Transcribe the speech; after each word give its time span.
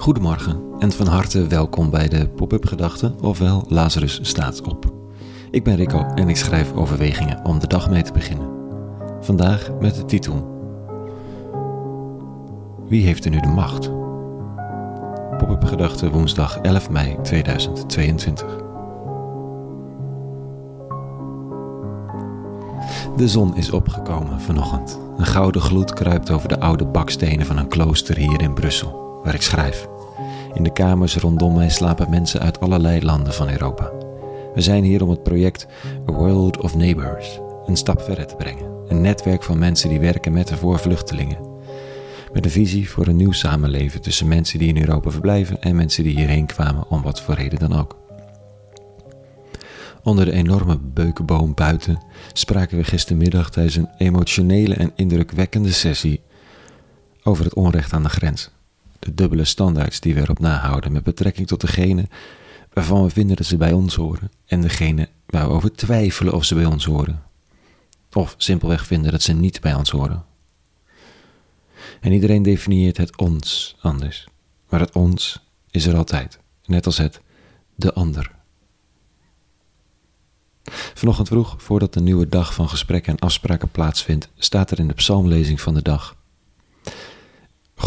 Goedemorgen 0.00 0.62
en 0.78 0.92
van 0.92 1.06
harte 1.06 1.46
welkom 1.46 1.90
bij 1.90 2.08
de 2.08 2.28
Pop-up 2.28 2.66
Gedachten, 2.66 3.20
ofwel 3.20 3.64
Lazarus 3.68 4.18
staat 4.22 4.62
op. 4.62 4.92
Ik 5.50 5.64
ben 5.64 5.76
Rico 5.76 6.06
en 6.14 6.28
ik 6.28 6.36
schrijf 6.36 6.72
overwegingen 6.72 7.44
om 7.44 7.58
de 7.58 7.66
dag 7.66 7.90
mee 7.90 8.02
te 8.02 8.12
beginnen. 8.12 8.48
Vandaag 9.20 9.70
met 9.80 9.94
de 9.94 10.04
titel 10.04 10.48
Wie 12.88 13.04
heeft 13.04 13.24
er 13.24 13.30
nu 13.30 13.40
de 13.40 13.48
macht? 13.48 13.90
Pop-up 15.38 15.64
Gedachten 15.64 16.10
woensdag 16.10 16.58
11 16.58 16.90
mei 16.90 17.16
2022. 17.22 18.56
De 23.16 23.28
zon 23.28 23.56
is 23.56 23.70
opgekomen 23.70 24.40
vanochtend. 24.40 25.00
Een 25.16 25.26
gouden 25.26 25.62
gloed 25.62 25.92
kruipt 25.92 26.30
over 26.30 26.48
de 26.48 26.60
oude 26.60 26.84
bakstenen 26.84 27.46
van 27.46 27.58
een 27.58 27.68
klooster 27.68 28.16
hier 28.16 28.40
in 28.40 28.54
Brussel, 28.54 29.09
waar 29.22 29.34
ik 29.34 29.42
schrijf. 29.42 29.88
In 30.54 30.62
de 30.62 30.72
kamers 30.72 31.16
rondom 31.16 31.54
mij 31.54 31.68
slapen 31.68 32.10
mensen 32.10 32.40
uit 32.40 32.60
allerlei 32.60 33.04
landen 33.04 33.32
van 33.32 33.50
Europa. 33.50 33.92
We 34.54 34.60
zijn 34.60 34.84
hier 34.84 35.02
om 35.02 35.10
het 35.10 35.22
project 35.22 35.66
A 36.08 36.12
World 36.12 36.60
of 36.60 36.76
Neighbors 36.76 37.40
een 37.66 37.76
stap 37.76 38.02
verder 38.02 38.26
te 38.26 38.36
brengen. 38.36 38.70
Een 38.88 39.00
netwerk 39.00 39.42
van 39.42 39.58
mensen 39.58 39.88
die 39.88 40.00
werken 40.00 40.32
met 40.32 40.50
en 40.50 40.58
voor 40.58 40.78
vluchtelingen. 40.78 41.38
Met 42.32 42.44
een 42.44 42.50
visie 42.50 42.90
voor 42.90 43.06
een 43.06 43.16
nieuw 43.16 43.32
samenleven 43.32 44.00
tussen 44.00 44.28
mensen 44.28 44.58
die 44.58 44.68
in 44.68 44.80
Europa 44.80 45.10
verblijven 45.10 45.62
en 45.62 45.76
mensen 45.76 46.04
die 46.04 46.16
hierheen 46.16 46.46
kwamen 46.46 46.88
om 46.88 47.02
wat 47.02 47.20
voor 47.20 47.34
reden 47.34 47.58
dan 47.58 47.78
ook. 47.78 47.98
Onder 50.02 50.24
de 50.24 50.32
enorme 50.32 50.78
beukenboom 50.78 51.54
buiten 51.54 52.02
spraken 52.32 52.76
we 52.76 52.84
gistermiddag 52.84 53.50
tijdens 53.50 53.76
een 53.76 53.88
emotionele 53.98 54.74
en 54.74 54.92
indrukwekkende 54.94 55.72
sessie 55.72 56.20
over 57.22 57.44
het 57.44 57.54
onrecht 57.54 57.92
aan 57.92 58.02
de 58.02 58.08
grens. 58.08 58.50
De 59.00 59.14
dubbele 59.14 59.44
standaards 59.44 60.00
die 60.00 60.14
we 60.14 60.20
erop 60.20 60.38
nahouden 60.38 60.92
met 60.92 61.02
betrekking 61.02 61.46
tot 61.46 61.60
degene 61.60 62.08
waarvan 62.72 63.02
we 63.02 63.10
vinden 63.10 63.36
dat 63.36 63.46
ze 63.46 63.56
bij 63.56 63.72
ons 63.72 63.94
horen 63.94 64.30
en 64.46 64.60
degene 64.60 65.08
waar 65.26 65.46
we 65.46 65.52
over 65.52 65.72
twijfelen 65.72 66.34
of 66.34 66.44
ze 66.44 66.54
bij 66.54 66.64
ons 66.64 66.84
horen. 66.84 67.22
Of 68.12 68.34
simpelweg 68.36 68.86
vinden 68.86 69.12
dat 69.12 69.22
ze 69.22 69.32
niet 69.32 69.60
bij 69.60 69.74
ons 69.74 69.90
horen. 69.90 70.24
En 72.00 72.12
iedereen 72.12 72.42
definieert 72.42 72.96
het 72.96 73.16
ons 73.16 73.76
anders. 73.80 74.28
Maar 74.68 74.80
het 74.80 74.92
ons 74.92 75.44
is 75.70 75.86
er 75.86 75.96
altijd, 75.96 76.38
net 76.64 76.86
als 76.86 76.98
het 76.98 77.20
de 77.74 77.92
ander. 77.92 78.38
Vanochtend 80.94 81.28
vroeg, 81.28 81.54
voordat 81.58 81.94
de 81.94 82.00
nieuwe 82.00 82.28
dag 82.28 82.54
van 82.54 82.68
gesprekken 82.68 83.12
en 83.12 83.18
afspraken 83.18 83.70
plaatsvindt, 83.70 84.28
staat 84.36 84.70
er 84.70 84.78
in 84.78 84.88
de 84.88 84.94
psalmlezing 84.94 85.60
van 85.60 85.74
de 85.74 85.82
dag. 85.82 86.16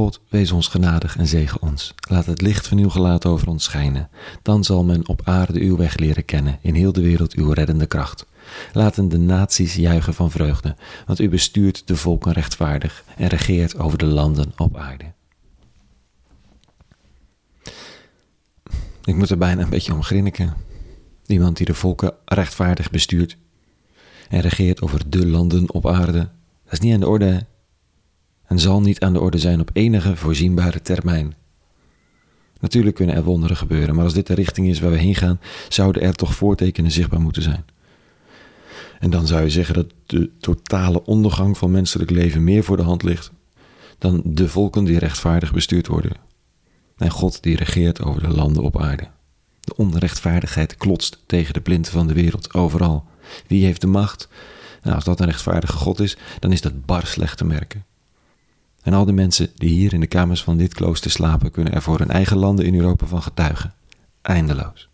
God, 0.00 0.20
wees 0.28 0.52
ons 0.52 0.68
genadig 0.68 1.16
en 1.16 1.26
zegen 1.26 1.62
ons. 1.62 1.94
Laat 2.08 2.26
het 2.26 2.40
licht 2.40 2.68
van 2.68 2.78
uw 2.78 2.88
gelaat 2.88 3.26
over 3.26 3.48
ons 3.48 3.64
schijnen. 3.64 4.08
Dan 4.42 4.64
zal 4.64 4.84
men 4.84 5.08
op 5.08 5.20
aarde 5.24 5.60
uw 5.60 5.76
weg 5.76 5.96
leren 5.96 6.24
kennen, 6.24 6.58
in 6.62 6.74
heel 6.74 6.92
de 6.92 7.00
wereld 7.00 7.34
uw 7.34 7.52
reddende 7.52 7.86
kracht. 7.86 8.26
Laten 8.72 9.08
de 9.08 9.18
naties 9.18 9.74
juichen 9.74 10.14
van 10.14 10.30
vreugde, 10.30 10.76
want 11.06 11.20
u 11.20 11.28
bestuurt 11.28 11.82
de 11.86 11.96
volken 11.96 12.32
rechtvaardig 12.32 13.04
en 13.16 13.28
regeert 13.28 13.78
over 13.78 13.98
de 13.98 14.06
landen 14.06 14.52
op 14.56 14.76
aarde. 14.76 15.04
Ik 19.04 19.14
moet 19.14 19.30
er 19.30 19.38
bijna 19.38 19.62
een 19.62 19.70
beetje 19.70 19.94
om 19.94 20.02
grinniken. 20.02 20.54
Iemand 21.26 21.56
die 21.56 21.66
de 21.66 21.74
volken 21.74 22.14
rechtvaardig 22.24 22.90
bestuurt 22.90 23.36
en 24.28 24.40
regeert 24.40 24.82
over 24.82 25.10
de 25.10 25.26
landen 25.26 25.72
op 25.72 25.86
aarde. 25.86 26.28
Dat 26.64 26.72
is 26.72 26.80
niet 26.80 26.94
aan 26.94 27.00
de 27.00 27.08
orde 27.08 27.46
en 28.50 28.58
zal 28.58 28.80
niet 28.80 29.00
aan 29.00 29.12
de 29.12 29.20
orde 29.20 29.38
zijn 29.38 29.60
op 29.60 29.70
enige 29.72 30.16
voorzienbare 30.16 30.82
termijn. 30.82 31.34
Natuurlijk 32.60 32.96
kunnen 32.96 33.14
er 33.14 33.24
wonderen 33.24 33.56
gebeuren, 33.56 33.94
maar 33.94 34.04
als 34.04 34.14
dit 34.14 34.26
de 34.26 34.34
richting 34.34 34.68
is 34.68 34.80
waar 34.80 34.90
we 34.90 34.98
heen 34.98 35.14
gaan, 35.14 35.40
zouden 35.68 36.02
er 36.02 36.14
toch 36.14 36.34
voortekenen 36.34 36.90
zichtbaar 36.90 37.20
moeten 37.20 37.42
zijn. 37.42 37.64
En 38.98 39.10
dan 39.10 39.26
zou 39.26 39.42
je 39.42 39.50
zeggen 39.50 39.74
dat 39.74 39.92
de 40.06 40.30
totale 40.40 41.04
ondergang 41.04 41.58
van 41.58 41.70
menselijk 41.70 42.10
leven 42.10 42.44
meer 42.44 42.64
voor 42.64 42.76
de 42.76 42.82
hand 42.82 43.02
ligt 43.02 43.32
dan 43.98 44.22
de 44.24 44.48
volken 44.48 44.84
die 44.84 44.98
rechtvaardig 44.98 45.52
bestuurd 45.52 45.86
worden. 45.86 46.16
En 46.96 47.10
God 47.10 47.42
die 47.42 47.56
regeert 47.56 48.02
over 48.02 48.22
de 48.22 48.34
landen 48.34 48.62
op 48.62 48.80
aarde. 48.80 49.08
De 49.60 49.76
onrechtvaardigheid 49.76 50.76
klotst 50.76 51.22
tegen 51.26 51.54
de 51.54 51.60
plinten 51.60 51.92
van 51.92 52.06
de 52.06 52.14
wereld 52.14 52.54
overal. 52.54 53.04
Wie 53.46 53.64
heeft 53.64 53.80
de 53.80 53.86
macht? 53.86 54.28
Nou, 54.82 54.94
als 54.94 55.04
dat 55.04 55.20
een 55.20 55.26
rechtvaardige 55.26 55.76
God 55.76 56.00
is, 56.00 56.16
dan 56.38 56.52
is 56.52 56.60
dat 56.60 56.86
bar 56.86 57.06
slecht 57.06 57.38
te 57.38 57.44
merken. 57.44 57.84
En 58.82 58.92
al 58.92 59.04
die 59.04 59.14
mensen 59.14 59.50
die 59.54 59.70
hier 59.70 59.92
in 59.92 60.00
de 60.00 60.06
kamers 60.06 60.42
van 60.42 60.56
dit 60.56 60.74
klooster 60.74 61.10
slapen, 61.10 61.50
kunnen 61.50 61.72
er 61.72 61.82
voor 61.82 61.98
hun 61.98 62.10
eigen 62.10 62.36
landen 62.36 62.66
in 62.66 62.74
Europa 62.74 63.06
van 63.06 63.22
getuigen. 63.22 63.74
Eindeloos. 64.22 64.88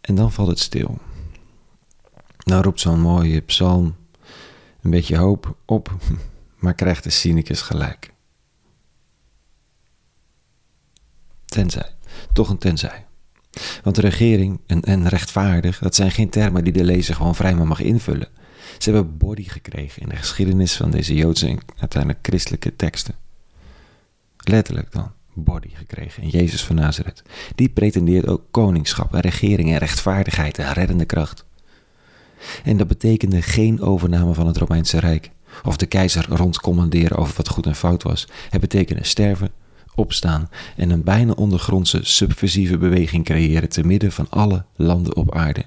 En 0.00 0.14
dan 0.14 0.32
valt 0.32 0.48
het 0.48 0.58
stil. 0.58 0.98
Nou 2.44 2.62
roept 2.62 2.80
zo'n 2.80 3.00
mooie 3.00 3.40
psalm 3.40 3.96
een 4.80 4.90
beetje 4.90 5.16
hoop 5.16 5.56
op, 5.64 5.96
maar 6.62 6.74
krijgt 6.74 7.04
de 7.04 7.10
cynicus 7.10 7.60
gelijk. 7.60 8.12
Tenzij, 11.44 11.94
toch 12.32 12.48
een 12.48 12.58
tenzij. 12.58 13.06
Want 13.82 13.96
de 13.96 14.02
regering 14.02 14.60
en, 14.66 14.82
en 14.82 15.08
rechtvaardig, 15.08 15.78
dat 15.78 15.94
zijn 15.94 16.10
geen 16.10 16.30
termen 16.30 16.64
die 16.64 16.72
de 16.72 16.84
lezer 16.84 17.14
gewoon 17.14 17.34
vrijwel 17.34 17.66
mag 17.66 17.80
invullen. 17.80 18.28
Ze 18.82 18.90
hebben 18.90 19.18
body 19.18 19.48
gekregen 19.48 20.02
in 20.02 20.08
de 20.08 20.16
geschiedenis 20.16 20.76
van 20.76 20.90
deze 20.90 21.14
Joodse 21.14 21.48
en 21.48 21.58
uiteindelijk 21.76 22.26
christelijke 22.26 22.76
teksten. 22.76 23.14
Letterlijk 24.36 24.92
dan, 24.92 25.12
body 25.34 25.68
gekregen 25.74 26.22
in 26.22 26.28
Jezus 26.28 26.64
van 26.64 26.76
Nazareth. 26.76 27.22
Die 27.54 27.68
pretendeert 27.68 28.26
ook 28.26 28.42
koningschap 28.50 29.14
en 29.14 29.20
regering 29.20 29.70
en 29.70 29.78
rechtvaardigheid 29.78 30.58
en 30.58 30.72
reddende 30.72 31.04
kracht. 31.04 31.44
En 32.64 32.76
dat 32.76 32.88
betekende 32.88 33.42
geen 33.42 33.80
overname 33.80 34.34
van 34.34 34.46
het 34.46 34.56
Romeinse 34.56 34.98
Rijk 34.98 35.30
of 35.64 35.76
de 35.76 35.86
keizer 35.86 36.26
rondcommanderen 36.28 37.16
over 37.16 37.34
wat 37.36 37.48
goed 37.48 37.66
en 37.66 37.74
fout 37.74 38.02
was. 38.02 38.26
Het 38.50 38.60
betekende 38.60 39.04
sterven, 39.04 39.52
opstaan 39.94 40.50
en 40.76 40.90
een 40.90 41.04
bijna 41.04 41.32
ondergrondse 41.32 42.00
subversieve 42.02 42.78
beweging 42.78 43.24
creëren 43.24 43.68
te 43.68 43.86
midden 43.86 44.12
van 44.12 44.26
alle 44.30 44.64
landen 44.76 45.16
op 45.16 45.34
aarde. 45.34 45.64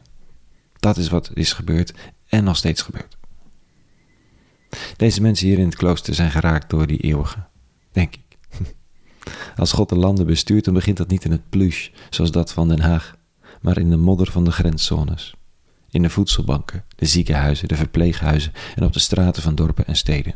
Dat 0.79 0.97
is 0.97 1.09
wat 1.09 1.31
is 1.33 1.53
gebeurd 1.53 1.93
en 2.33 2.43
nog 2.43 2.57
steeds 2.57 2.81
gebeurt. 2.81 3.17
Deze 4.95 5.21
mensen 5.21 5.47
hier 5.47 5.57
in 5.57 5.65
het 5.65 5.75
klooster 5.75 6.13
zijn 6.13 6.31
geraakt 6.31 6.69
door 6.69 6.87
die 6.87 6.99
eeuwige, 6.99 7.43
denk 7.91 8.15
ik. 8.15 8.37
Als 9.55 9.71
God 9.71 9.89
de 9.89 9.95
landen 9.95 10.25
bestuurt, 10.25 10.65
dan 10.65 10.73
begint 10.73 10.97
dat 10.97 11.07
niet 11.07 11.25
in 11.25 11.31
het 11.31 11.49
plush, 11.49 11.89
zoals 12.09 12.31
dat 12.31 12.53
van 12.53 12.67
Den 12.67 12.79
Haag, 12.79 13.17
maar 13.61 13.77
in 13.77 13.89
de 13.89 13.97
modder 13.97 14.31
van 14.31 14.43
de 14.43 14.51
grenszones. 14.51 15.35
In 15.89 16.01
de 16.01 16.09
voedselbanken, 16.09 16.85
de 16.95 17.05
ziekenhuizen, 17.05 17.67
de 17.67 17.75
verpleeghuizen 17.75 18.53
en 18.75 18.83
op 18.83 18.93
de 18.93 18.99
straten 18.99 19.41
van 19.41 19.55
dorpen 19.55 19.85
en 19.85 19.95
steden. 19.95 20.35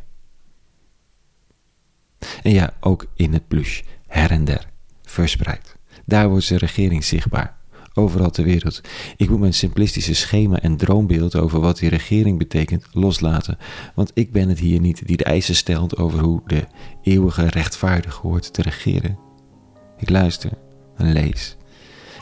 En 2.43 2.51
ja, 2.51 2.73
ook 2.79 3.05
in 3.15 3.33
het 3.33 3.47
plush, 3.47 3.81
her 4.07 4.31
en 4.31 4.45
der, 4.45 4.69
verspreid. 5.03 5.75
Daar 6.05 6.29
wordt 6.29 6.45
zijn 6.45 6.59
regering 6.59 7.03
zichtbaar 7.03 7.56
overal 7.97 8.29
ter 8.29 8.43
wereld. 8.43 8.81
Ik 9.17 9.29
moet 9.29 9.39
mijn 9.39 9.53
simplistische 9.53 10.15
schema 10.15 10.59
en 10.59 10.77
droombeeld 10.77 11.35
over 11.35 11.59
wat 11.59 11.77
die 11.77 11.89
regering 11.89 12.37
betekent 12.37 12.87
loslaten, 12.91 13.57
want 13.95 14.11
ik 14.13 14.31
ben 14.31 14.49
het 14.49 14.59
hier 14.59 14.79
niet 14.79 15.07
die 15.07 15.17
de 15.17 15.23
eisen 15.23 15.55
stelt 15.55 15.97
over 15.97 16.19
hoe 16.19 16.41
de 16.45 16.63
eeuwige 17.03 17.47
rechtvaardig 17.47 18.15
hoort 18.15 18.53
te 18.53 18.61
regeren. 18.61 19.19
Ik 19.97 20.09
luister 20.09 20.51
en 20.95 21.11
lees 21.11 21.57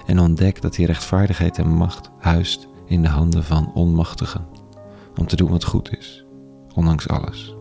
en 0.06 0.20
ontdek 0.20 0.62
dat 0.62 0.76
die 0.76 0.86
rechtvaardigheid 0.86 1.58
en 1.58 1.70
macht 1.70 2.10
huist 2.20 2.68
in 2.86 3.02
de 3.02 3.08
handen 3.08 3.44
van 3.44 3.74
onmachtigen, 3.74 4.48
om 5.16 5.28
te 5.28 5.36
doen 5.36 5.50
wat 5.50 5.64
goed 5.64 5.98
is, 5.98 6.26
ondanks 6.74 7.08
alles. 7.08 7.55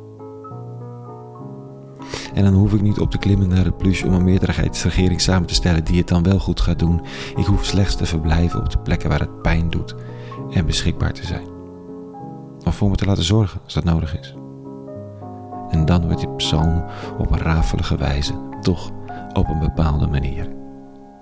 En 2.34 2.44
dan 2.44 2.54
hoef 2.54 2.72
ik 2.72 2.80
niet 2.80 3.00
op 3.00 3.10
te 3.10 3.18
klimmen 3.18 3.48
naar 3.48 3.64
het 3.64 3.76
plus 3.76 4.02
om 4.02 4.12
een 4.12 4.24
meerderheidsregering 4.24 5.20
samen 5.20 5.46
te 5.46 5.54
stellen 5.54 5.84
die 5.84 5.98
het 5.98 6.08
dan 6.08 6.22
wel 6.22 6.38
goed 6.38 6.60
gaat 6.60 6.78
doen. 6.78 7.00
Ik 7.36 7.44
hoef 7.44 7.64
slechts 7.64 7.94
te 7.94 8.06
verblijven 8.06 8.60
op 8.60 8.70
de 8.70 8.78
plekken 8.78 9.08
waar 9.08 9.20
het 9.20 9.42
pijn 9.42 9.70
doet 9.70 9.94
en 10.50 10.66
beschikbaar 10.66 11.12
te 11.12 11.26
zijn. 11.26 11.46
Of 12.64 12.76
voor 12.76 12.90
me 12.90 12.96
te 12.96 13.04
laten 13.04 13.24
zorgen 13.24 13.60
als 13.64 13.74
dat 13.74 13.84
nodig 13.84 14.18
is. 14.18 14.34
En 15.70 15.84
dan 15.84 16.04
wordt 16.04 16.20
die 16.20 16.34
psalm 16.36 16.84
op 17.18 17.30
een 17.30 17.38
rafelige 17.38 17.96
wijze 17.96 18.32
toch 18.60 18.90
op 19.32 19.48
een 19.48 19.58
bepaalde 19.58 20.06
manier 20.06 20.48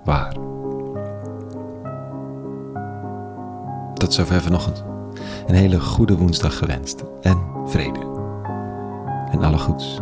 waar. 0.03 0.35
Tot 3.93 4.13
zover 4.13 4.41
vanochtend. 4.41 4.83
Een 5.47 5.55
hele 5.55 5.79
goede 5.79 6.17
woensdag 6.17 6.57
gewenst 6.57 7.03
en 7.21 7.37
vrede. 7.65 7.99
En 9.31 9.43
alle 9.43 9.57
goeds. 9.57 10.01